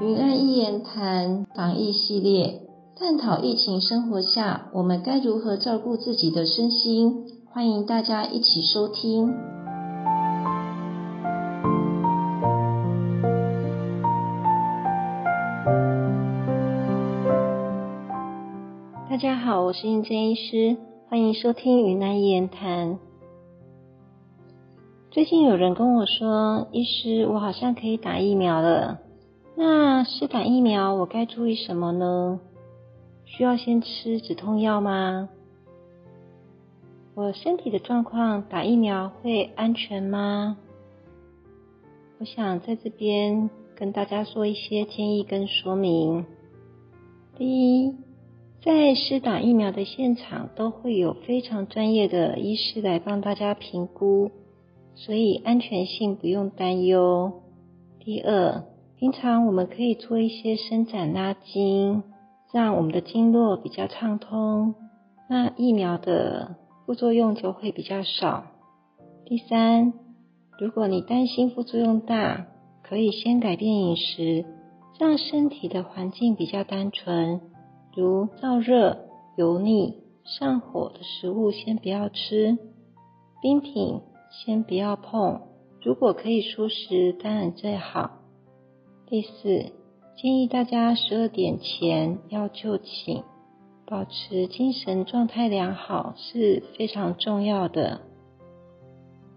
[0.00, 2.60] 云安一言谈防疫系列，
[2.94, 9.34] 探讨疫情生活下我们该如何照顾自己的身心，欢迎大家一起收听。
[19.10, 20.76] 大家好，我是应真医师，
[21.08, 23.00] 欢迎收听云南一言谈。
[25.10, 29.00] 最近有人跟我说，医师，我好像可以打疫苗了。
[29.60, 32.38] 那施打疫苗我该注意什么呢？
[33.24, 35.30] 需要先吃止痛药吗？
[37.16, 40.58] 我身体的状况打疫苗会安全吗？
[42.20, 46.24] 我想在这边跟大家做一些建议跟说明。
[47.36, 47.96] 第一，
[48.62, 54.30] 在施打疫苗的现场都会有非常专业的医师来帮大家评估，
[54.94, 57.42] 所以安全性不用担忧。
[57.98, 58.62] 第二，
[58.98, 62.02] 平常我们可以做一些伸展拉筋，
[62.52, 64.74] 让我们的经络比较畅通，
[65.30, 68.46] 那疫苗的副作用就会比较少。
[69.24, 69.92] 第三，
[70.58, 72.48] 如果你担心副作用大，
[72.82, 74.44] 可以先改变饮食，
[74.98, 77.40] 让身体的环境比较单纯，
[77.94, 82.58] 如燥热、油腻、上火的食物先不要吃，
[83.40, 84.00] 冰品
[84.32, 85.42] 先不要碰。
[85.84, 88.10] 如果可以舒食，当然最好。
[89.10, 89.72] 第四，
[90.18, 93.22] 建议大家十二点前要就寝，
[93.86, 98.02] 保持精神状态良好是非常重要的。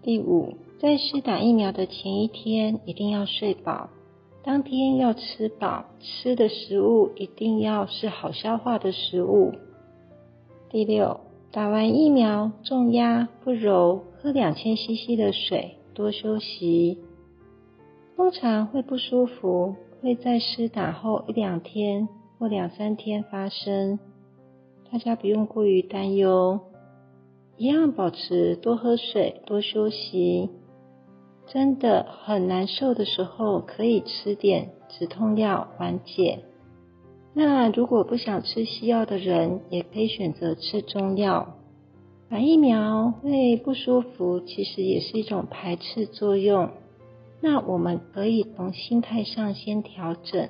[0.02, 3.88] 第五，在施打疫苗的前一天一定要睡饱，
[4.44, 9.54] 当天要吃饱，吃的食物一定要是好消化的食物。
[10.68, 16.98] 第六，打完疫苗重压不柔，喝两千 CC 的水，多休息。
[18.16, 22.08] 通常会不舒服，会在施打后一两天
[22.38, 23.98] 或两三天发生，
[24.90, 26.60] 大家不用过于担忧，
[27.56, 30.50] 一样保持多喝水、多休息。
[31.46, 36.44] 真的很难受的时候，可以吃点止痛药缓解。
[37.34, 41.56] 那如果不想吃西药的人，也可以选择吃中药。
[42.30, 46.70] 打疫苗会不舒服，其实也是一种排斥作用。
[47.44, 50.48] 那我们可以从心态上先调整，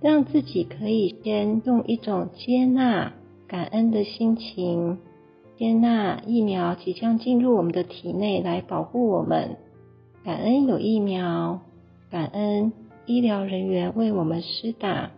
[0.00, 3.12] 让自己可以先用一种接纳、
[3.46, 4.98] 感恩的心情，
[5.56, 9.56] 接纳疫苗即将进入我们的体内来保护我们，
[10.24, 11.60] 感恩有疫苗，
[12.10, 12.72] 感恩
[13.06, 15.12] 医疗人员为我们施打，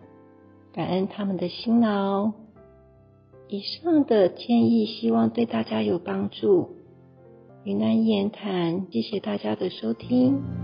[0.74, 2.32] 感恩他们的辛劳。
[3.48, 6.68] 以上的建议希望对大家有帮助。
[7.64, 10.57] 云南言谈，谢谢大家的收听。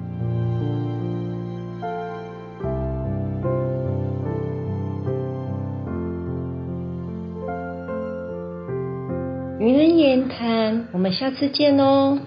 [9.65, 12.19] 云人言谈，我们下次见哦。